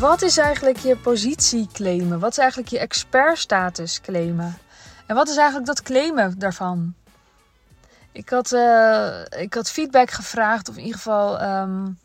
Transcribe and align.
Wat 0.00 0.22
is 0.22 0.36
eigenlijk 0.36 0.78
je 0.78 0.96
positie 0.96 1.68
claimen? 1.72 2.20
Wat 2.20 2.30
is 2.30 2.38
eigenlijk 2.38 2.70
je 2.70 2.78
expertstatus 2.78 4.00
claimen? 4.00 4.58
En 5.06 5.14
wat 5.14 5.28
is 5.28 5.36
eigenlijk 5.36 5.66
dat 5.66 5.82
claimen 5.82 6.38
daarvan? 6.38 6.94
Ik 8.12 8.28
had, 8.28 8.52
uh, 8.52 9.24
ik 9.38 9.54
had 9.54 9.70
feedback 9.70 10.10
gevraagd, 10.10 10.68
of 10.68 10.76
in 10.76 10.82
ieder 10.82 10.96
geval 10.96 11.42
um, 11.42 11.98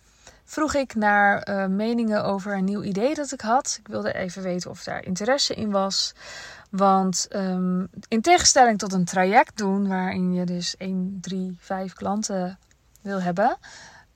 vroeg 0.46 0.74
ik 0.74 0.96
naar 0.96 1.50
uh, 1.50 1.66
meningen 1.66 2.24
over 2.24 2.58
een 2.58 2.64
nieuw 2.64 2.84
idee 2.84 3.14
dat 3.14 3.32
ik 3.32 3.42
had. 3.42 3.78
Ik 3.80 3.88
wilde 3.88 4.14
even 4.14 4.44
weten 4.44 4.70
of 4.70 4.84
daar 4.84 5.06
interesse 5.06 5.54
in 5.54 5.72
was. 5.72 6.14
Want 6.70 7.28
um, 7.30 7.90
in 8.08 8.22
tegenstelling 8.22 8.80
tot 8.80 8.94
een 8.94 9.06
traject 9.06 9.58
doen, 9.58 9.88
waarin 9.88 10.34
je 10.34 10.46
dus 10.46 10.78
1, 10.78 11.18
3, 11.22 11.58
5 11.60 11.94
klanten 11.94 12.60
wil 13.02 13.22
hebben, 13.22 13.58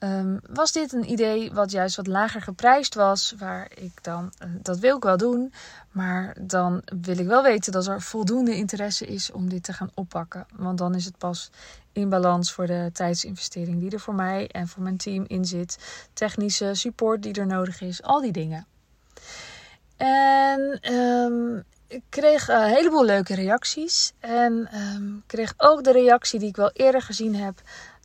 um, 0.00 0.40
was 0.52 0.72
dit 0.72 0.92
een 0.92 1.10
idee 1.10 1.52
wat 1.52 1.70
juist 1.70 1.96
wat 1.96 2.06
lager 2.06 2.42
geprijsd 2.42 2.94
was. 2.94 3.34
Waar 3.38 3.70
ik 3.74 4.02
dan, 4.02 4.32
uh, 4.42 4.48
dat 4.62 4.78
wil 4.78 4.96
ik 4.96 5.02
wel 5.02 5.16
doen, 5.16 5.52
maar 5.90 6.36
dan 6.40 6.82
wil 7.02 7.18
ik 7.18 7.26
wel 7.26 7.42
weten 7.42 7.72
dat 7.72 7.86
er 7.86 8.02
voldoende 8.02 8.56
interesse 8.56 9.06
is 9.06 9.32
om 9.32 9.48
dit 9.48 9.62
te 9.62 9.72
gaan 9.72 9.90
oppakken. 9.94 10.46
Want 10.56 10.78
dan 10.78 10.94
is 10.94 11.04
het 11.04 11.18
pas 11.18 11.50
in 11.92 12.08
balans 12.08 12.52
voor 12.52 12.66
de 12.66 12.90
tijdsinvestering 12.92 13.80
die 13.80 13.90
er 13.90 14.00
voor 14.00 14.14
mij 14.14 14.48
en 14.48 14.68
voor 14.68 14.82
mijn 14.82 14.96
team 14.96 15.24
in 15.26 15.44
zit. 15.44 15.78
Technische 16.12 16.74
support 16.74 17.22
die 17.22 17.34
er 17.34 17.46
nodig 17.46 17.80
is, 17.80 18.02
al 18.02 18.20
die 18.20 18.32
dingen. 18.32 18.66
En 19.96 20.92
um, 20.92 21.64
ik 21.90 22.02
kreeg 22.08 22.48
een 22.48 22.68
heleboel 22.68 23.04
leuke 23.04 23.34
reacties. 23.34 24.12
En 24.18 24.68
um, 24.74 25.22
kreeg 25.26 25.54
ook 25.56 25.84
de 25.84 25.92
reactie 25.92 26.38
die 26.38 26.48
ik 26.48 26.56
wel 26.56 26.70
eerder 26.72 27.02
gezien 27.02 27.34
heb. 27.34 27.60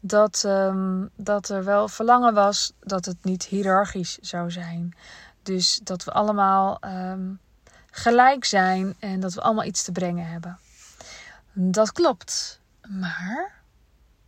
Dat, 0.07 0.43
um, 0.45 1.09
dat 1.15 1.49
er 1.49 1.63
wel 1.63 1.87
verlangen 1.87 2.33
was 2.33 2.73
dat 2.79 3.05
het 3.05 3.23
niet 3.23 3.45
hiërarchisch 3.45 4.17
zou 4.17 4.51
zijn. 4.51 4.95
Dus 5.43 5.79
dat 5.83 6.03
we 6.03 6.11
allemaal 6.11 6.77
um, 6.85 7.39
gelijk 7.91 8.45
zijn 8.45 8.95
en 8.99 9.19
dat 9.19 9.33
we 9.33 9.41
allemaal 9.41 9.63
iets 9.63 9.83
te 9.83 9.91
brengen 9.91 10.27
hebben. 10.27 10.57
Dat 11.53 11.91
klopt. 11.91 12.59
Maar 12.87 13.61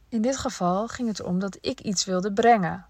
in 0.09 0.21
dit 0.21 0.37
geval 0.37 0.87
ging 0.87 1.07
het 1.07 1.19
erom 1.19 1.39
dat 1.39 1.57
ik 1.61 1.79
iets 1.79 2.05
wilde 2.05 2.33
brengen. 2.33 2.85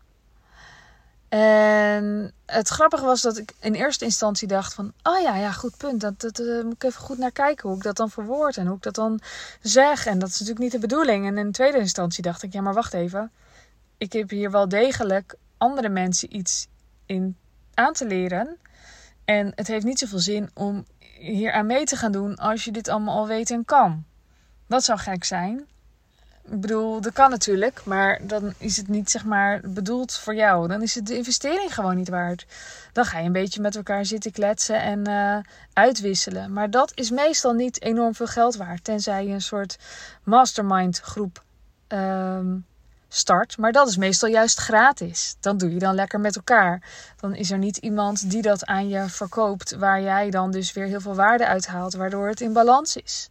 En 1.30 2.34
het 2.46 2.68
grappige 2.68 3.06
was 3.06 3.22
dat 3.22 3.38
ik 3.38 3.54
in 3.60 3.74
eerste 3.74 4.06
instantie 4.06 4.48
dacht 4.48 4.74
van... 4.74 4.94
Oh 5.04 5.22
ja, 5.22 5.36
ja, 5.36 5.52
goed 5.52 5.78
punt. 5.78 6.02
Dat, 6.02 6.22
dat 6.22 6.40
uh, 6.40 6.64
moet 6.64 6.74
ik 6.74 6.84
even 6.84 7.02
goed 7.02 7.18
naar 7.18 7.32
kijken 7.32 7.68
hoe 7.70 7.78
ik 7.78 7.84
dat 7.84 7.96
dan 7.96 8.10
verwoord 8.10 8.58
en 8.58 8.68
hoe 8.68 8.76
ik 8.76 8.84
dat 8.84 8.96
dan 8.96 9.20
zeg. 9.62 10.06
En 10.06 10.20
dat 10.20 10.30
is 10.30 10.34
natuurlijk 10.34 10.64
niet 10.64 10.72
de 10.72 10.88
bedoeling. 10.88 11.26
En 11.26 11.38
in 11.38 11.52
tweede 11.52 11.78
instantie 11.78 12.24
dacht 12.24 12.44
ik, 12.44 12.54
ja, 12.54 12.62
maar 12.62 12.74
wacht 12.74 12.94
even. 12.94 13.32
Ik 13.98 14.14
heb 14.14 14.30
hier 14.30 14.52
wel 14.52 14.68
degelijk 14.68 15.36
andere 15.58 15.90
mensen 15.90 16.36
iets 16.36 16.68
in 17.06 17.38
aan 17.74 17.94
te 17.94 18.06
leren. 18.06 18.58
En 19.26 19.52
het 19.56 19.68
heeft 19.68 19.86
niet 19.86 20.00
zoveel 20.00 20.20
zin 20.20 20.50
om 20.54 20.86
hier 21.20 21.52
aan 21.52 21.66
mee 21.66 21.86
te 21.86 21.96
gaan 21.96 22.12
doen 22.12 22.36
als 22.36 22.64
je 22.64 22.72
dit 22.72 22.88
allemaal 22.88 23.18
al 23.18 23.28
weet 23.28 23.52
en 23.52 23.66
kan. 23.66 24.06
Dat 24.68 24.84
zou 24.84 25.00
gek 25.00 25.24
zijn. 25.24 25.68
Ik 26.50 26.62
bedoel, 26.62 27.02
dat 27.02 27.14
kan 27.14 27.30
natuurlijk, 27.30 27.82
maar 27.86 28.20
dan 28.22 28.54
is 28.58 28.78
het 28.78 28.88
niet 28.88 29.12
zeg 29.12 29.26
maar 29.26 29.62
bedoeld 29.64 30.14
voor 30.14 30.36
jou. 30.36 30.68
Dan 30.68 30.82
is 30.82 30.96
het 30.96 31.08
de 31.08 31.18
investering 31.18 31.74
gewoon 31.74 31.96
niet 31.96 32.10
waard. 32.10 32.46
Dan 32.94 33.06
ga 33.06 33.20
je 33.20 33.26
een 33.26 33.32
beetje 33.32 33.62
met 33.62 33.76
elkaar 33.76 34.06
zitten 34.06 34.32
kletsen 34.32 34.82
en 34.82 35.10
uh, 35.10 35.38
uitwisselen. 35.74 36.54
Maar 36.54 36.70
dat 36.70 36.92
is 36.96 37.10
meestal 37.10 37.54
niet 37.54 37.82
enorm 37.82 38.16
veel 38.16 38.28
geld 38.28 38.56
waard, 38.56 38.84
tenzij 38.84 39.26
je 39.26 39.34
een 39.34 39.42
soort 39.42 39.78
mastermind 40.24 41.00
groep 41.00 41.44
um, 41.88 42.66
start. 43.08 43.58
Maar 43.58 43.72
dat 43.72 43.88
is 43.88 43.98
meestal 43.98 44.30
juist 44.30 44.58
gratis. 44.60 45.36
Dan 45.40 45.58
doe 45.58 45.74
je 45.74 45.80
dan 45.80 45.96
lekker 45.96 46.20
met 46.20 46.36
elkaar. 46.36 46.82
Dan 47.20 47.36
is 47.36 47.52
er 47.52 47.58
niet 47.58 47.78
iemand 47.78 48.30
die 48.30 48.42
dat 48.42 48.66
aan 48.66 48.90
je 48.90 49.10
verkoopt, 49.10 49.76
waar 49.76 50.02
jij 50.02 50.30
dan 50.30 50.52
dus 50.52 50.74
weer 50.74 50.86
heel 50.86 51.02
veel 51.02 51.16
waarde 51.16 51.48
uithaalt, 51.48 51.94
waardoor 51.94 52.28
het 52.28 52.42
in 52.42 52.54
balans 52.54 52.96
is. 52.96 53.30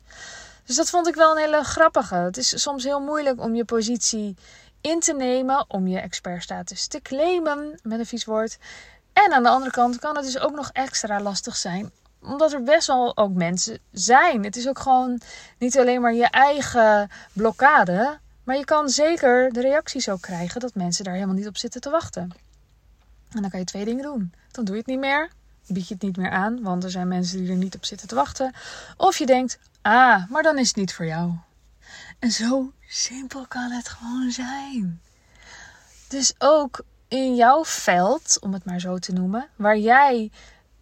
Dus 0.67 0.77
dat 0.77 0.91
vond 0.91 1.07
ik 1.07 1.15
wel 1.15 1.31
een 1.31 1.43
hele 1.43 1.63
grappige. 1.63 2.15
Het 2.15 2.37
is 2.37 2.63
soms 2.63 2.85
heel 2.85 3.01
moeilijk 3.01 3.41
om 3.41 3.55
je 3.55 3.65
positie 3.65 4.37
in 4.81 5.01
te 5.01 5.13
nemen, 5.13 5.65
om 5.69 5.87
je 5.87 5.99
expertstatus 5.99 6.87
te 6.87 7.03
claimen 7.03 7.79
met 7.83 7.99
een 7.99 8.07
vies 8.07 8.25
woord. 8.25 8.59
En 9.13 9.33
aan 9.33 9.43
de 9.43 9.49
andere 9.49 9.71
kant 9.71 9.99
kan 9.99 10.17
het 10.17 10.25
dus 10.25 10.39
ook 10.39 10.55
nog 10.55 10.71
extra 10.73 11.21
lastig 11.21 11.57
zijn, 11.57 11.91
omdat 12.23 12.53
er 12.53 12.63
best 12.63 12.87
wel 12.87 13.17
ook 13.17 13.33
mensen 13.33 13.79
zijn. 13.93 14.45
Het 14.45 14.57
is 14.57 14.69
ook 14.69 14.79
gewoon 14.79 15.21
niet 15.59 15.79
alleen 15.79 16.01
maar 16.01 16.15
je 16.15 16.27
eigen 16.27 17.11
blokkade, 17.33 18.19
maar 18.45 18.57
je 18.57 18.65
kan 18.65 18.89
zeker 18.89 19.53
de 19.53 19.61
reacties 19.61 20.09
ook 20.09 20.21
krijgen 20.21 20.61
dat 20.61 20.75
mensen 20.75 21.05
daar 21.05 21.15
helemaal 21.15 21.35
niet 21.35 21.47
op 21.47 21.57
zitten 21.57 21.81
te 21.81 21.91
wachten. 21.91 22.31
En 23.31 23.41
dan 23.41 23.51
kan 23.51 23.61
je 23.61 23.67
twee 23.67 23.85
dingen 23.85 24.03
doen. 24.03 24.33
Dan 24.51 24.65
doe 24.65 24.75
je 24.75 24.81
het 24.81 24.91
niet 24.91 24.99
meer, 24.99 25.31
bied 25.67 25.89
je 25.89 25.95
het 25.95 26.03
niet 26.03 26.17
meer 26.17 26.31
aan, 26.31 26.63
want 26.63 26.85
er 26.85 26.91
zijn 26.91 27.09
mensen 27.09 27.39
die 27.39 27.51
er 27.51 27.57
niet 27.57 27.75
op 27.75 27.85
zitten 27.85 28.09
te 28.09 28.15
wachten. 28.15 28.53
Of 28.97 29.17
je 29.17 29.27
denkt, 29.27 29.59
Ah, 29.87 30.31
maar 30.31 30.43
dan 30.43 30.59
is 30.59 30.67
het 30.67 30.77
niet 30.77 30.95
voor 30.95 31.07
jou. 31.07 31.33
En 32.19 32.31
zo 32.31 32.73
simpel 32.89 33.47
kan 33.47 33.71
het 33.71 33.89
gewoon 33.89 34.31
zijn. 34.31 35.01
Dus 36.09 36.35
ook 36.39 36.85
in 37.09 37.35
jouw 37.35 37.65
veld, 37.65 38.39
om 38.41 38.53
het 38.53 38.65
maar 38.65 38.81
zo 38.81 38.99
te 38.99 39.13
noemen, 39.13 39.49
waar 39.57 39.79
jij 39.79 40.31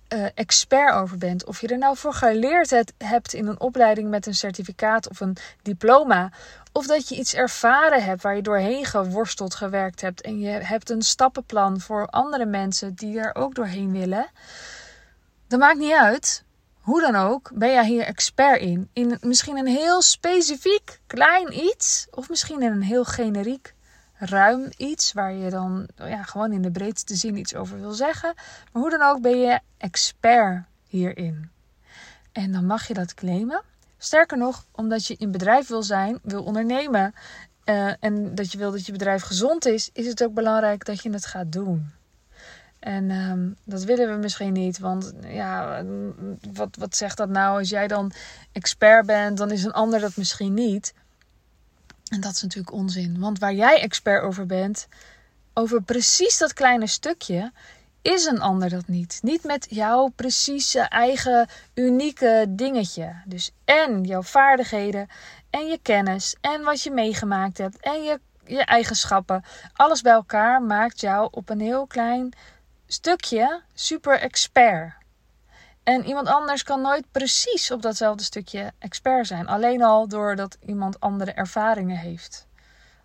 uh, 0.08 0.26
expert 0.34 0.94
over 0.94 1.18
bent, 1.18 1.44
of 1.44 1.60
je 1.60 1.68
er 1.68 1.78
nou 1.78 1.96
voor 1.96 2.14
geleerd 2.14 2.70
hebt 2.98 3.32
in 3.32 3.46
een 3.46 3.60
opleiding 3.60 4.10
met 4.10 4.26
een 4.26 4.34
certificaat 4.34 5.08
of 5.08 5.20
een 5.20 5.36
diploma, 5.62 6.30
of 6.74 6.86
dat 6.86 7.08
je 7.08 7.16
iets 7.16 7.34
ervaren 7.34 8.04
hebt 8.04 8.22
waar 8.22 8.36
je 8.36 8.42
doorheen 8.42 8.84
geworsteld 8.84 9.54
gewerkt 9.54 10.00
hebt 10.00 10.20
en 10.20 10.38
je 10.38 10.48
hebt 10.48 10.90
een 10.90 11.02
stappenplan 11.02 11.80
voor 11.80 12.06
andere 12.06 12.46
mensen 12.46 12.94
die 12.94 13.18
er 13.18 13.34
ook 13.34 13.54
doorheen 13.54 13.92
willen. 13.92 14.26
Dat 15.48 15.58
maakt 15.58 15.78
niet 15.78 15.92
uit. 15.92 16.44
Hoe 16.80 17.00
dan 17.00 17.16
ook, 17.16 17.50
ben 17.54 17.70
jij 17.70 17.86
hier 17.86 18.04
expert 18.04 18.60
in? 18.60 18.88
In 18.92 19.18
misschien 19.20 19.56
een 19.56 19.66
heel 19.66 20.02
specifiek 20.02 21.00
klein 21.06 21.64
iets, 21.64 22.06
of 22.10 22.28
misschien 22.28 22.62
in 22.62 22.72
een 22.72 22.82
heel 22.82 23.04
generiek 23.04 23.74
ruim 24.14 24.70
iets 24.76 25.12
waar 25.12 25.32
je 25.32 25.50
dan 25.50 25.88
ja, 25.96 26.22
gewoon 26.22 26.52
in 26.52 26.62
de 26.62 26.70
breedste 26.70 27.14
zin 27.14 27.36
iets 27.36 27.54
over 27.54 27.80
wil 27.80 27.92
zeggen. 27.92 28.34
Maar 28.72 28.82
hoe 28.82 28.90
dan 28.90 29.02
ook 29.02 29.20
ben 29.20 29.40
je 29.40 29.60
expert 29.78 30.64
hierin. 30.88 31.50
En 32.32 32.52
dan 32.52 32.66
mag 32.66 32.88
je 32.88 32.94
dat 32.94 33.14
claimen. 33.14 33.62
Sterker 33.99 34.38
nog, 34.38 34.66
omdat 34.71 35.06
je 35.06 35.16
in 35.19 35.31
bedrijf 35.31 35.69
wil 35.69 35.82
zijn, 35.82 36.19
wil 36.22 36.43
ondernemen 36.43 37.15
uh, 37.65 37.93
en 38.00 38.34
dat 38.34 38.53
je 38.53 38.59
wil 38.59 38.71
dat 38.71 38.87
je 38.87 38.93
bedrijf 38.93 39.22
gezond 39.22 39.66
is, 39.66 39.91
is 39.93 40.06
het 40.06 40.25
ook 40.25 40.34
belangrijk 40.34 40.84
dat 40.84 41.03
je 41.03 41.10
het 41.10 41.27
gaat 41.27 41.53
doen. 41.53 41.93
En 42.78 43.10
um, 43.10 43.56
dat 43.65 43.84
willen 43.84 44.15
we 44.15 44.16
misschien 44.16 44.53
niet. 44.53 44.78
Want 44.78 45.12
ja, 45.27 45.82
wat, 46.53 46.77
wat 46.78 46.97
zegt 46.97 47.16
dat 47.16 47.28
nou? 47.28 47.59
Als 47.59 47.69
jij 47.69 47.88
dan 47.88 48.12
expert 48.53 49.06
bent, 49.06 49.37
dan 49.37 49.50
is 49.50 49.65
een 49.65 49.72
ander 49.72 50.00
dat 50.00 50.16
misschien 50.16 50.55
niet. 50.55 50.94
En 52.09 52.21
dat 52.21 52.32
is 52.32 52.43
natuurlijk 52.43 52.75
onzin. 52.75 53.21
Want 53.21 53.38
waar 53.38 53.55
jij 53.55 53.81
expert 53.81 54.22
over 54.22 54.47
bent, 54.47 54.88
over 55.55 55.82
precies 55.82 56.38
dat 56.38 56.53
kleine 56.53 56.87
stukje, 56.87 57.53
is 58.12 58.25
een 58.25 58.41
ander 58.41 58.70
dat 58.70 58.87
niet. 58.87 59.19
Niet 59.22 59.44
met 59.44 59.66
jouw 59.70 60.09
precieze 60.09 60.81
eigen 60.81 61.48
unieke 61.75 62.47
dingetje. 62.48 63.22
Dus 63.25 63.50
en 63.65 64.03
jouw 64.03 64.22
vaardigheden 64.22 65.09
en 65.50 65.66
je 65.66 65.78
kennis 65.82 66.37
en 66.41 66.62
wat 66.62 66.82
je 66.82 66.91
meegemaakt 66.91 67.59
hebt 67.59 67.81
en 67.81 68.03
je, 68.03 68.20
je 68.44 68.64
eigenschappen. 68.64 69.44
Alles 69.72 70.00
bij 70.03 70.12
elkaar 70.12 70.62
maakt 70.62 71.00
jou 71.00 71.28
op 71.31 71.48
een 71.48 71.60
heel 71.60 71.87
klein 71.87 72.32
stukje 72.87 73.62
super 73.75 74.20
expert. 74.20 74.93
En 75.82 76.04
iemand 76.06 76.28
anders 76.28 76.62
kan 76.62 76.81
nooit 76.81 77.04
precies 77.10 77.70
op 77.70 77.82
datzelfde 77.82 78.25
stukje 78.25 78.72
expert 78.78 79.26
zijn. 79.26 79.46
Alleen 79.46 79.82
al 79.82 80.08
doordat 80.08 80.56
iemand 80.67 81.00
andere 81.00 81.32
ervaringen 81.32 81.99
heeft. 81.99 82.46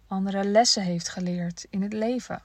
Andere 0.07 0.43
lessen 0.43 0.83
heeft 0.83 1.09
geleerd 1.09 1.65
in 1.69 1.81
het 1.81 1.93
leven. 1.93 2.41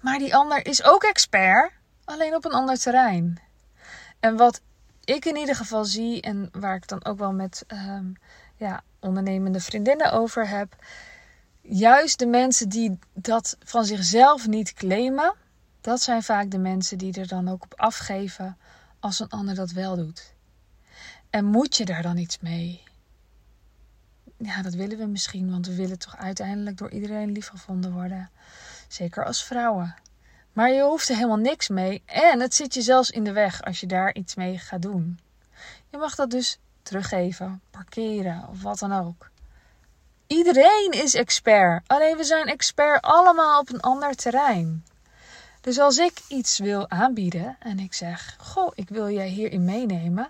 Maar 0.00 0.18
die 0.18 0.34
ander 0.34 0.66
is 0.66 0.82
ook 0.82 1.02
expert, 1.02 1.72
alleen 2.04 2.34
op 2.34 2.44
een 2.44 2.52
ander 2.52 2.78
terrein. 2.78 3.40
En 4.20 4.36
wat 4.36 4.60
ik 5.04 5.24
in 5.24 5.36
ieder 5.36 5.54
geval 5.54 5.84
zie 5.84 6.20
en 6.20 6.48
waar 6.52 6.76
ik 6.76 6.88
dan 6.88 7.04
ook 7.04 7.18
wel 7.18 7.32
met 7.32 7.64
um, 7.68 8.16
ja, 8.56 8.82
ondernemende 9.00 9.60
vriendinnen 9.60 10.12
over 10.12 10.48
heb. 10.48 10.76
Juist 11.60 12.18
de 12.18 12.26
mensen 12.26 12.68
die 12.68 12.98
dat 13.14 13.56
van 13.64 13.84
zichzelf 13.84 14.46
niet 14.46 14.72
claimen, 14.72 15.34
dat 15.80 16.00
zijn 16.02 16.22
vaak 16.22 16.50
de 16.50 16.58
mensen 16.58 16.98
die 16.98 17.20
er 17.20 17.26
dan 17.26 17.48
ook 17.48 17.62
op 17.62 17.74
afgeven 17.74 18.58
als 19.00 19.20
een 19.20 19.28
ander 19.28 19.54
dat 19.54 19.70
wel 19.70 19.96
doet. 19.96 20.34
En 21.30 21.44
moet 21.44 21.76
je 21.76 21.84
daar 21.84 22.02
dan 22.02 22.16
iets 22.16 22.38
mee? 22.38 22.82
Ja, 24.38 24.62
dat 24.62 24.74
willen 24.74 24.98
we 24.98 25.06
misschien, 25.06 25.50
want 25.50 25.66
we 25.66 25.74
willen 25.74 25.98
toch 25.98 26.16
uiteindelijk 26.16 26.76
door 26.76 26.90
iedereen 26.90 27.32
liefgevonden 27.32 27.92
worden. 27.92 28.30
Zeker 28.88 29.24
als 29.24 29.44
vrouwen. 29.44 29.94
Maar 30.52 30.70
je 30.70 30.82
hoeft 30.82 31.08
er 31.08 31.14
helemaal 31.14 31.36
niks 31.36 31.68
mee 31.68 32.02
en 32.06 32.40
het 32.40 32.54
zit 32.54 32.74
je 32.74 32.82
zelfs 32.82 33.10
in 33.10 33.24
de 33.24 33.32
weg 33.32 33.62
als 33.62 33.80
je 33.80 33.86
daar 33.86 34.14
iets 34.14 34.34
mee 34.34 34.58
gaat 34.58 34.82
doen. 34.82 35.20
Je 35.90 35.98
mag 35.98 36.14
dat 36.14 36.30
dus 36.30 36.58
teruggeven, 36.82 37.60
parkeren 37.70 38.48
of 38.48 38.62
wat 38.62 38.78
dan 38.78 38.92
ook. 38.92 39.30
Iedereen 40.26 40.90
is 40.90 41.14
expert, 41.14 41.82
alleen 41.86 42.16
we 42.16 42.24
zijn 42.24 42.46
expert 42.46 43.02
allemaal 43.02 43.60
op 43.60 43.72
een 43.72 43.80
ander 43.80 44.14
terrein. 44.14 44.84
Dus 45.60 45.78
als 45.78 45.98
ik 45.98 46.20
iets 46.28 46.58
wil 46.58 46.90
aanbieden 46.90 47.56
en 47.58 47.78
ik 47.78 47.94
zeg: 47.94 48.36
Goh, 48.40 48.72
ik 48.74 48.88
wil 48.88 49.10
jij 49.10 49.28
hierin 49.28 49.64
meenemen, 49.64 50.26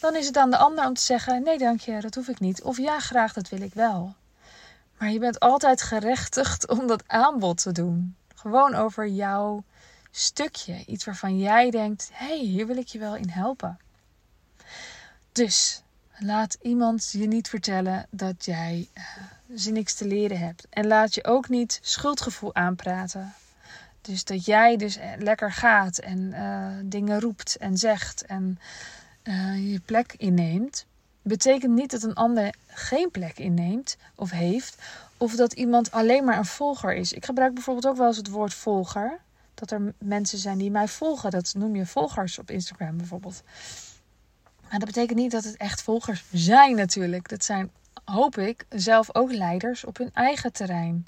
dan 0.00 0.16
is 0.16 0.26
het 0.26 0.36
aan 0.36 0.50
de 0.50 0.56
ander 0.56 0.86
om 0.86 0.94
te 0.94 1.00
zeggen: 1.00 1.42
Nee, 1.42 1.58
dank 1.58 1.80
je, 1.80 2.00
dat 2.00 2.14
hoef 2.14 2.28
ik 2.28 2.40
niet. 2.40 2.62
Of 2.62 2.78
ja, 2.78 3.00
graag, 3.00 3.32
dat 3.32 3.48
wil 3.48 3.60
ik 3.60 3.74
wel. 3.74 4.14
Maar 5.00 5.10
je 5.10 5.18
bent 5.18 5.40
altijd 5.40 5.82
gerechtigd 5.82 6.68
om 6.68 6.86
dat 6.86 7.02
aanbod 7.06 7.62
te 7.62 7.72
doen. 7.72 8.16
Gewoon 8.34 8.74
over 8.74 9.08
jouw 9.08 9.64
stukje. 10.10 10.84
Iets 10.86 11.04
waarvan 11.04 11.38
jij 11.38 11.70
denkt: 11.70 12.10
hé, 12.12 12.26
hey, 12.26 12.38
hier 12.38 12.66
wil 12.66 12.76
ik 12.76 12.86
je 12.86 12.98
wel 12.98 13.16
in 13.16 13.28
helpen. 13.28 13.78
Dus 15.32 15.82
laat 16.18 16.58
iemand 16.62 17.10
je 17.12 17.26
niet 17.26 17.48
vertellen 17.48 18.06
dat 18.10 18.44
jij 18.44 18.88
uh, 18.94 19.04
ze 19.58 19.70
niks 19.70 19.94
te 19.94 20.06
leren 20.06 20.38
hebt. 20.38 20.66
En 20.70 20.86
laat 20.86 21.14
je 21.14 21.24
ook 21.24 21.48
niet 21.48 21.78
schuldgevoel 21.82 22.54
aanpraten. 22.54 23.34
Dus 24.00 24.24
dat 24.24 24.44
jij 24.44 24.76
dus 24.76 24.96
eh, 24.96 25.10
lekker 25.18 25.52
gaat 25.52 25.98
en 25.98 26.18
uh, 26.18 26.66
dingen 26.84 27.20
roept 27.20 27.56
en 27.56 27.76
zegt 27.76 28.26
en 28.26 28.58
je 29.56 29.80
plek 29.84 30.14
inneemt, 30.16 30.86
betekent 31.22 31.74
niet 31.74 31.90
dat 31.90 32.02
een 32.02 32.14
ander 32.14 32.54
geen 32.66 33.10
plek 33.10 33.38
inneemt 33.38 33.96
of 34.14 34.30
heeft, 34.30 34.76
of 35.16 35.34
dat 35.36 35.52
iemand 35.52 35.90
alleen 35.90 36.24
maar 36.24 36.38
een 36.38 36.44
volger 36.44 36.94
is. 36.94 37.12
Ik 37.12 37.24
gebruik 37.24 37.54
bijvoorbeeld 37.54 37.86
ook 37.86 37.96
wel 37.96 38.06
eens 38.06 38.16
het 38.16 38.28
woord 38.28 38.54
volger. 38.54 39.18
Dat 39.54 39.70
er 39.70 39.94
mensen 39.98 40.38
zijn 40.38 40.58
die 40.58 40.70
mij 40.70 40.88
volgen. 40.88 41.30
Dat 41.30 41.54
noem 41.56 41.76
je 41.76 41.86
volgers 41.86 42.38
op 42.38 42.50
Instagram 42.50 42.96
bijvoorbeeld. 42.96 43.42
Maar 44.60 44.78
dat 44.78 44.88
betekent 44.88 45.18
niet 45.18 45.30
dat 45.30 45.44
het 45.44 45.56
echt 45.56 45.82
volgers 45.82 46.24
zijn 46.32 46.76
natuurlijk. 46.76 47.28
Dat 47.28 47.44
zijn, 47.44 47.70
hoop 48.04 48.38
ik, 48.38 48.66
zelf 48.68 49.14
ook 49.14 49.32
leiders 49.32 49.84
op 49.84 49.96
hun 49.96 50.10
eigen 50.12 50.52
terrein. 50.52 51.04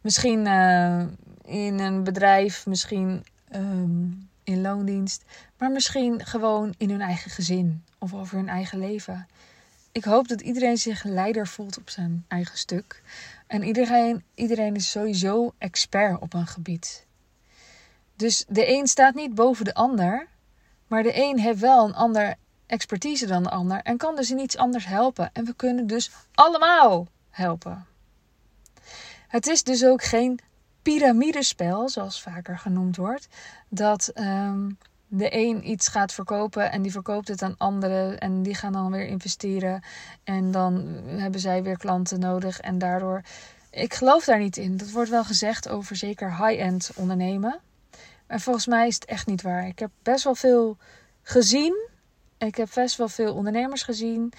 Misschien 0.00 0.46
uh, 0.46 1.04
in 1.44 1.78
een 1.78 2.04
bedrijf, 2.04 2.66
misschien 2.66 3.24
um, 3.54 4.28
in 4.44 4.60
loondienst. 4.60 5.24
Maar 5.58 5.70
misschien 5.70 6.26
gewoon 6.26 6.74
in 6.76 6.90
hun 6.90 7.00
eigen 7.00 7.30
gezin 7.30 7.84
of 7.98 8.14
over 8.14 8.36
hun 8.36 8.48
eigen 8.48 8.78
leven. 8.78 9.26
Ik 9.92 10.04
hoop 10.04 10.28
dat 10.28 10.40
iedereen 10.40 10.76
zich 10.76 11.04
leider 11.04 11.46
voelt 11.46 11.78
op 11.78 11.90
zijn 11.90 12.24
eigen 12.28 12.58
stuk. 12.58 13.02
En 13.46 13.62
iedereen, 13.62 14.24
iedereen 14.34 14.74
is 14.74 14.90
sowieso 14.90 15.54
expert 15.58 16.20
op 16.20 16.34
een 16.34 16.46
gebied. 16.46 17.06
Dus 18.16 18.44
de 18.48 18.68
een 18.68 18.86
staat 18.86 19.14
niet 19.14 19.34
boven 19.34 19.64
de 19.64 19.74
ander, 19.74 20.26
maar 20.86 21.02
de 21.02 21.22
een 21.22 21.38
heeft 21.38 21.60
wel 21.60 21.84
een 21.84 21.94
ander 21.94 22.34
expertise 22.66 23.26
dan 23.26 23.42
de 23.42 23.50
ander 23.50 23.80
en 23.82 23.96
kan 23.96 24.16
dus 24.16 24.30
in 24.30 24.38
iets 24.38 24.56
anders 24.56 24.86
helpen. 24.86 25.30
En 25.32 25.44
we 25.44 25.54
kunnen 25.54 25.86
dus 25.86 26.10
allemaal 26.34 27.06
helpen. 27.30 27.86
Het 29.28 29.46
is 29.46 29.62
dus 29.62 29.84
ook 29.84 30.02
geen 30.02 30.40
piramidespel, 30.84 31.88
zoals 31.88 32.22
vaker 32.22 32.58
genoemd 32.58 32.96
wordt, 32.96 33.28
dat 33.68 34.12
um, 34.14 34.78
de 35.08 35.36
een 35.36 35.70
iets 35.70 35.88
gaat 35.88 36.12
verkopen 36.12 36.70
en 36.70 36.82
die 36.82 36.92
verkoopt 36.92 37.28
het 37.28 37.42
aan 37.42 37.56
anderen 37.58 38.18
en 38.18 38.42
die 38.42 38.54
gaan 38.54 38.72
dan 38.72 38.90
weer 38.90 39.06
investeren 39.06 39.82
en 40.24 40.50
dan 40.50 40.84
hebben 41.06 41.40
zij 41.40 41.62
weer 41.62 41.78
klanten 41.78 42.20
nodig 42.20 42.60
en 42.60 42.78
daardoor. 42.78 43.22
Ik 43.70 43.94
geloof 43.94 44.24
daar 44.24 44.38
niet 44.38 44.56
in. 44.56 44.76
Dat 44.76 44.90
wordt 44.90 45.10
wel 45.10 45.24
gezegd 45.24 45.68
over 45.68 45.96
zeker 45.96 46.46
high-end 46.46 46.90
ondernemen. 46.94 47.60
En 48.26 48.40
volgens 48.40 48.66
mij 48.66 48.86
is 48.86 48.94
het 48.94 49.04
echt 49.04 49.26
niet 49.26 49.42
waar. 49.42 49.66
Ik 49.66 49.78
heb 49.78 49.90
best 50.02 50.24
wel 50.24 50.34
veel 50.34 50.76
gezien. 51.22 51.88
Ik 52.38 52.56
heb 52.56 52.68
best 52.74 52.96
wel 52.96 53.08
veel 53.08 53.34
ondernemers 53.34 53.82
gezien. 53.82 54.32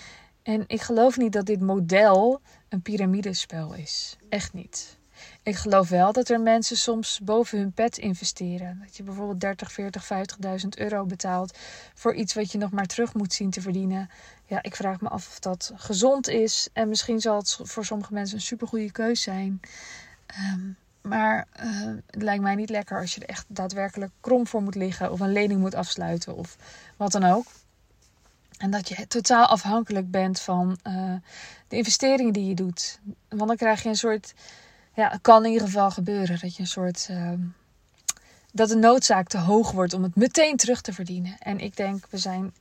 En 0.44 0.64
ik 0.68 0.82
geloof 0.82 1.18
niet 1.18 1.34
dat 1.34 1.46
dit 1.46 1.62
model 1.62 2.42
een 2.70 2.82
piramidespel 2.82 3.74
is. 3.74 4.18
Echt 4.30 4.54
niet. 4.54 4.98
Ik 5.46 5.56
geloof 5.56 5.90
wel 5.90 6.12
dat 6.12 6.30
er 6.30 6.42
mensen 6.42 6.78
soms 6.78 7.20
boven 7.24 7.58
hun 7.58 7.72
pet 7.72 7.98
investeren. 7.98 8.80
Dat 8.84 8.98
je 8.98 9.04
bijvoorbeeld 9.04 9.40
30, 9.40 9.72
40, 9.72 10.04
50.000 10.64 10.68
euro 10.78 11.06
betaalt 11.06 11.58
voor 11.94 12.14
iets 12.14 12.34
wat 12.34 12.52
je 12.52 12.58
nog 12.58 12.72
maar 12.72 12.86
terug 12.86 13.14
moet 13.14 13.34
zien 13.34 13.50
te 13.50 13.62
verdienen. 13.62 14.10
Ja, 14.46 14.64
ik 14.64 14.76
vraag 14.76 15.02
me 15.02 15.10
af 15.10 15.28
of 15.28 15.40
dat 15.40 15.72
gezond 15.76 16.28
is. 16.28 16.70
En 16.74 16.90
misschien 16.90 17.20
zal 17.20 17.38
het 17.38 17.60
voor 17.64 17.86
sommige 17.86 18.14
mensen 18.14 18.36
een 18.36 18.42
supergoeie 18.42 18.92
keus 18.92 19.22
zijn. 19.22 19.60
Um, 20.54 20.78
maar 21.02 21.48
uh, 21.64 21.96
het 22.10 22.22
lijkt 22.22 22.44
mij 22.44 22.56
niet 22.56 22.70
lekker 22.70 23.00
als 23.00 23.16
je 23.16 23.22
er 23.22 23.30
echt 23.30 23.46
daadwerkelijk 23.48 24.12
krom 24.20 24.48
voor 24.48 24.62
moet 24.62 24.76
liggen. 24.76 25.12
Of 25.12 25.20
een 25.20 25.34
lening 25.34 25.60
moet 25.60 25.76
afsluiten 25.76 26.36
of 26.36 26.58
wat 26.98 27.12
dan 27.12 27.24
ook. 27.24 27.46
En 28.58 28.72
dat 28.72 28.88
je 28.88 29.08
totaal 29.08 29.46
afhankelijk 29.46 30.12
bent 30.12 30.40
van 30.40 30.78
uh, 30.88 31.14
de 31.68 31.76
investeringen 31.76 32.34
die 32.34 32.48
je 32.48 32.56
doet. 32.56 33.00
Want 33.30 33.48
dan 33.48 33.58
krijg 33.58 33.84
je 33.84 33.90
een 33.90 33.96
soort 33.96 34.34
ja, 34.96 35.10
het 35.10 35.22
kan 35.22 35.46
in 35.46 35.52
ieder 35.52 35.68
geval 35.68 35.92
gebeuren 35.92 36.40
dat 36.40 36.56
je 36.56 36.62
een 36.62 36.68
soort. 36.68 37.08
Uh, 37.12 37.32
dat 38.52 38.70
de 38.70 38.76
noodzaak 38.76 39.28
te 39.28 39.38
hoog 39.38 39.72
wordt 39.72 39.94
om 39.94 40.04
het 40.04 40.16
meteen 40.16 40.58
terug 40.58 40.82
te 40.82 40.94
verdienen. 40.94 41.36
En 41.40 41.60
ik 41.60 41.76
denk, 41.76 42.08
we 42.10 42.18
zijn, 42.18 42.54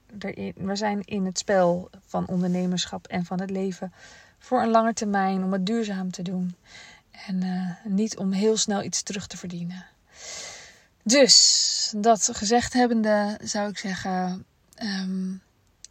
we 0.55 0.77
zijn 0.77 1.03
in 1.05 1.25
het 1.25 1.39
spel 1.39 1.91
van 2.07 2.27
ondernemerschap 2.27 3.07
en 3.07 3.25
van 3.25 3.41
het 3.41 3.51
leven 3.51 3.93
voor 4.39 4.63
een 4.63 4.71
lange 4.71 4.93
termijn 4.93 5.45
om 5.45 5.53
het 5.53 5.67
duurzaam 5.67 6.11
te 6.11 6.23
doen. 6.23 6.55
En 7.27 7.45
uh, 7.45 7.71
niet 7.85 8.17
om 8.17 8.33
heel 8.33 8.57
snel 8.57 8.83
iets 8.83 9.03
terug 9.03 9.27
te 9.27 9.37
verdienen. 9.37 9.87
Dus, 11.03 11.93
dat 11.97 12.31
gezegd 12.33 12.73
hebbende, 12.73 13.39
zou 13.43 13.69
ik 13.69 13.79
zeggen: 13.79 14.45
um, 14.83 15.43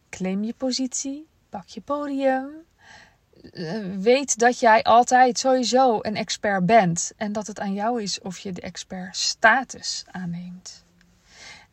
claim 0.10 0.44
je 0.44 0.54
positie, 0.57 1.28
pak 1.50 1.68
je 1.68 1.81
podium. 1.81 2.50
Eh, 3.51 3.80
weet 4.00 4.40
dat 4.40 4.60
jij 4.60 4.84
altijd 4.84 5.40
sowieso 5.40 6.00
een 6.01 6.16
expert 6.16 6.66
bent. 6.66 7.12
En 7.18 7.31
dat 7.31 7.48
het 7.48 7.60
aan 7.60 7.74
jou 7.74 8.01
is 8.01 8.22
of 8.22 8.38
je 8.38 8.51
de 8.51 8.62
expert 8.62 9.18
status 9.18 10.04
aanneemt. 10.12 10.86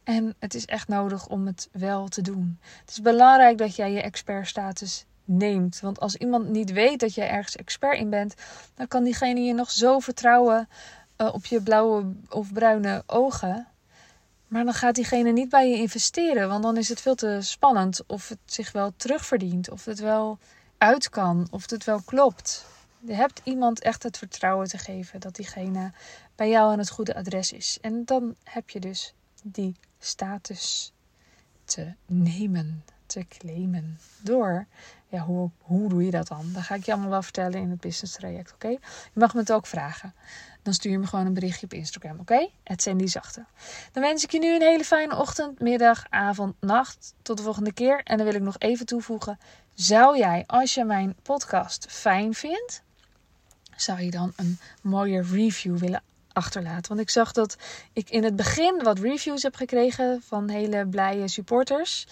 En 0.05 0.35
het 0.39 0.55
is 0.55 0.65
echt 0.65 0.89
nodig 0.89 1.27
om 1.27 1.47
het 1.47 1.69
wel 1.73 2.09
te 2.09 2.23
doen. 2.23 2.59
Het 2.81 2.91
is 2.91 3.01
belangrijk 3.01 3.59
dat 3.59 3.77
jij 3.77 3.93
je 3.93 4.03
expert 4.03 4.49
status 4.49 5.05
neemt. 5.25 5.81
Want 5.81 6.01
als 6.01 6.17
iemand 6.17 6.49
niet 6.49 6.73
weet 6.73 7.01
dat 7.01 7.15
jij 7.15 7.29
ergens 7.29 7.57
expert 7.57 7.99
in 7.99 8.11
bent, 8.11 8.35
dan 8.75 8.89
kan 8.89 9.05
diegene 9.05 9.41
je 9.41 9.55
nog 9.55 9.71
zo 9.71 9.99
vertrouwen 9.99 10.69
uh, 11.17 11.35
op 11.35 11.47
je 11.47 11.63
blauwe 11.63 12.13
of 12.29 12.53
bruine 12.53 13.03
ogen. 13.07 13.67
Maar 14.49 14.65
dan 14.65 14.75
gaat 14.75 14.95
diegene 14.95 15.33
niet 15.33 15.49
bij 15.49 15.71
je 15.71 15.77
investeren, 15.77 16.49
want 16.49 16.63
dan 16.63 16.77
is 16.77 16.89
het 16.89 17.01
veel 17.01 17.15
te 17.15 17.39
spannend 17.41 18.03
of 18.07 18.29
het 18.29 18.39
zich 18.45 18.73
wel 18.73 18.93
terugverdient, 18.97 19.71
of 19.71 19.85
het 19.85 19.99
wel 19.99 20.39
uit 20.81 21.09
kan, 21.09 21.49
of 21.51 21.71
het 21.71 21.85
wel 21.85 22.03
klopt. 22.05 22.65
Je 22.99 23.15
hebt 23.15 23.41
iemand 23.45 23.81
echt 23.81 24.03
het 24.03 24.19
vertrouwen 24.19 24.69
te 24.69 24.79
geven 24.79 25.21
dat 25.21 25.35
diegene 25.35 25.93
bij 26.35 26.49
jou 26.49 26.73
aan 26.73 26.79
het 26.79 26.91
goede 26.91 27.15
adres 27.15 27.53
is. 27.53 27.79
En 27.81 28.05
dan 28.05 28.35
heb 28.45 28.71
je 28.71 28.81
dus 28.81 29.15
die 29.43 29.77
status 29.99 30.93
te 31.65 31.93
nemen, 32.07 32.85
te 33.07 33.27
claimen. 33.29 33.99
Door, 34.23 34.67
ja, 35.09 35.19
hoe, 35.19 35.51
hoe 35.59 35.89
doe 35.89 36.05
je 36.05 36.11
dat 36.11 36.29
dan? 36.29 36.53
Dat 36.53 36.63
ga 36.63 36.75
ik 36.75 36.85
je 36.85 36.93
allemaal 36.93 37.11
wel 37.11 37.23
vertellen 37.23 37.61
in 37.61 37.71
het 37.71 37.81
business 37.81 38.15
traject, 38.15 38.53
oké? 38.55 38.69
Je 38.69 38.79
mag 39.13 39.35
me 39.35 39.41
het 39.41 39.53
ook 39.53 39.67
vragen. 39.67 40.15
Dan 40.63 40.75
stuur 40.75 40.93
je 40.93 40.99
me 40.99 41.07
gewoon 41.07 41.27
een 41.27 41.35
berichtje 41.35 41.67
op 41.67 41.73
Instagram, 41.73 42.21
oké? 42.21 42.49
Het 42.65 42.83
zijn 42.83 42.97
die 42.97 43.09
zachte. 43.09 43.45
Dan 43.93 44.03
wens 44.03 44.25
ik 44.25 44.31
je 44.31 44.39
nu 44.39 44.55
een 44.55 44.63
hele 44.63 44.85
fijne 44.85 45.17
ochtend, 45.17 45.61
middag, 45.61 46.07
avond, 46.09 46.55
nacht. 46.61 47.15
Tot 47.23 47.37
de 47.37 47.43
volgende 47.43 47.73
keer. 47.73 48.01
En 48.05 48.17
dan 48.17 48.27
wil 48.27 48.35
ik 48.35 48.43
nog 48.43 48.59
even 48.59 48.87
toevoegen. 48.87 49.39
Zou 49.75 50.19
jij, 50.19 50.45
als 50.47 50.75
je 50.75 50.85
mijn 50.85 51.17
podcast 51.23 51.87
fijn 51.89 52.35
vindt, 52.35 52.83
zou 53.77 54.01
je 54.01 54.11
dan 54.11 54.33
een 54.37 54.59
mooie 54.83 55.23
review 55.23 55.79
willen 55.79 56.03
achterlaten? 56.33 56.89
Want 56.89 57.01
ik 57.01 57.11
zag 57.11 57.33
dat 57.33 57.57
ik 57.93 58.11
in 58.11 58.25
het 58.25 58.37
begin 58.37 58.83
wat 58.83 58.99
reviews 58.99 59.43
heb 59.43 59.55
gekregen 59.55 60.23
van 60.27 60.49
hele 60.49 60.87
blije 60.87 61.29
supporters, 61.29 62.07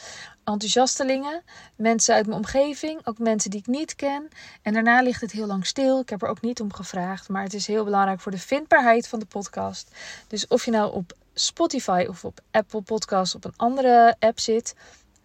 enthousiastelingen, 0.45 1.43
mensen 1.77 2.15
uit 2.15 2.27
mijn 2.27 2.38
omgeving, 2.38 3.07
ook 3.07 3.19
mensen 3.19 3.50
die 3.50 3.61
ik 3.61 3.67
niet 3.67 3.95
ken. 3.97 4.29
En 4.62 4.73
daarna 4.73 5.03
ligt 5.03 5.21
het 5.21 5.33
heel 5.33 5.47
lang 5.47 5.67
stil. 5.67 6.00
Ik 6.00 6.09
heb 6.09 6.23
er 6.23 6.29
ook 6.29 6.41
niet 6.41 6.61
om 6.61 6.73
gevraagd, 6.73 7.29
maar 7.29 7.43
het 7.43 7.55
is 7.55 7.67
heel 7.67 7.85
belangrijk 7.85 8.21
voor 8.21 8.33
de 8.33 8.38
vindbaarheid 8.38 9.09
van 9.09 9.19
de 9.19 9.27
podcast. 9.27 9.91
Dus 10.27 10.47
of 10.47 10.65
je 10.65 10.71
nou 10.71 10.93
op 10.93 11.12
Spotify 11.35 12.07
of 12.09 12.25
op 12.25 12.41
Apple 12.50 12.83
Podcast 12.83 13.35
op 13.35 13.45
een 13.45 13.57
andere 13.57 14.17
app 14.19 14.41
zit, 14.41 14.75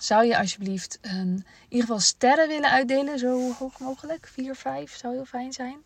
zou 0.04 0.26
je 0.26 0.38
alsjeblieft 0.38 0.98
een, 1.02 1.28
in 1.28 1.46
ieder 1.70 1.88
geval 1.88 2.00
sterren 2.00 2.48
willen 2.48 2.70
uitdelen, 2.72 3.20
zo 3.20 3.54
hoog 3.60 3.80
mogelijk. 3.80 4.30
Vier, 4.34 4.56
vijf 4.56 4.98
zou 4.98 5.14
heel 5.14 5.26
fijn 5.26 5.54
zijn. 5.54 5.84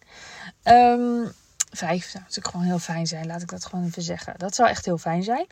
Um, 0.64 1.32
vijf 1.72 2.10
zou 2.10 2.24
natuurlijk 2.24 2.48
gewoon 2.48 2.66
heel 2.66 2.80
fijn 2.80 3.08
zijn, 3.08 3.28
laat 3.28 3.42
ik 3.42 3.50
dat 3.50 3.66
gewoon 3.66 3.86
even 3.86 4.02
zeggen. 4.02 4.34
Dat 4.38 4.56
zou 4.56 4.70
echt 4.70 4.86
heel 4.86 4.98
fijn 4.98 5.24
zijn. 5.24 5.46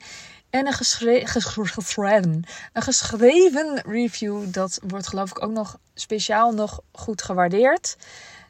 En 0.50 0.68
een, 0.68 0.74
geschre 0.74 1.28
geschreven, 1.28 2.44
een 2.74 2.82
geschreven 2.82 3.82
review, 3.86 4.54
dat 4.54 4.80
wordt 4.88 5.08
geloof 5.08 5.30
ik 5.30 5.44
ook 5.44 5.52
nog 5.52 5.78
speciaal 5.94 6.54
nog 6.54 6.80
goed 6.92 7.22
gewaardeerd. 7.22 7.98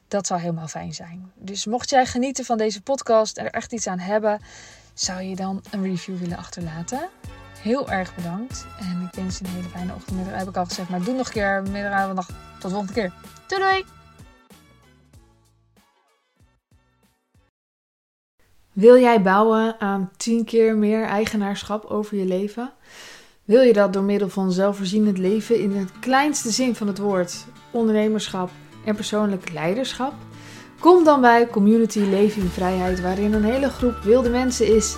Dat 0.08 0.28
zou 0.28 0.40
helemaal 0.40 0.68
fijn 0.68 0.94
zijn. 0.94 1.32
Dus 1.36 1.66
mocht 1.66 1.90
jij 1.90 2.06
genieten 2.06 2.46
van 2.46 2.58
deze 2.58 2.82
podcast 2.82 3.38
en 3.38 3.46
er 3.46 3.52
echt 3.52 3.74
iets 3.74 3.88
aan 3.88 4.00
hebben, 4.00 4.42
zou 4.94 5.22
je 5.22 5.36
dan 5.36 5.64
een 5.72 5.84
review 5.84 6.18
willen 6.18 6.38
achterlaten 6.38 7.10
heel 7.66 7.90
erg 7.90 8.16
bedankt. 8.16 8.66
En 8.80 9.10
ik 9.12 9.16
wens 9.16 9.38
je 9.38 9.46
een 9.46 9.52
hele 9.52 9.70
fijne 9.70 9.94
ochtend. 9.94 10.20
Heb 10.24 10.48
ik 10.48 10.58
al 10.58 10.66
gezegd, 10.66 10.90
maar 10.90 11.04
doe 11.04 11.16
nog 11.16 11.28
een 11.28 11.34
keer. 11.34 11.64
Middag. 11.72 12.26
Tot 12.26 12.62
de 12.62 12.70
volgende 12.70 12.94
keer. 12.94 13.12
Doei 13.48 13.62
doei! 13.62 13.86
Wil 18.74 19.00
jij 19.00 19.22
bouwen 19.22 19.80
aan 19.80 20.12
10 20.18 20.46
keer 20.46 20.76
meer 20.76 21.04
eigenaarschap 21.04 21.86
over 21.86 22.18
je 22.18 22.26
leven? 22.26 22.74
Wil 23.44 23.62
je 23.62 23.74
dat 23.74 23.94
door 23.94 24.04
middel 24.04 24.30
van 24.30 24.52
zelfvoorzienend 24.52 25.18
leven 25.18 25.60
in 25.60 25.72
de 25.72 25.86
kleinste 26.00 26.52
zin 26.52 26.76
van 26.76 26.88
het 26.88 26.98
woord, 26.98 27.46
ondernemerschap 27.72 28.50
en 28.86 28.96
persoonlijk 28.96 29.52
leiderschap? 29.52 30.14
Kom 30.80 31.04
dan 31.04 31.22
bij 31.22 31.48
Community 31.48 32.00
Leven 32.00 32.42
in 32.42 32.48
Vrijheid, 32.48 33.02
waarin 33.02 33.34
een 33.34 33.44
hele 33.44 33.70
groep 33.70 33.98
wilde 34.04 34.30
mensen 34.30 34.76
is 34.76 34.98